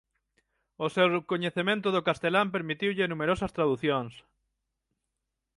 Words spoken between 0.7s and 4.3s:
O seu coñecemento do castelán permitiulle numerosas traducións.